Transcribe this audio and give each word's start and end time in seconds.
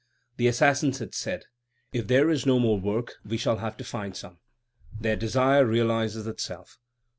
The 0.37 0.47
assassins 0.47 0.97
had 0.97 1.13
said: 1.13 1.45
"If 1.93 2.07
there 2.07 2.31
is 2.31 2.43
no 2.47 2.57
more 2.57 2.79
work, 2.79 3.17
we 3.23 3.37
shall 3.37 3.57
have 3.57 3.77
to 3.77 3.83
find 3.83 4.17
some." 4.17 4.39
Their 4.99 5.15
desire 5.15 5.63
realizes 5.63 6.25
itself. 6.25 6.79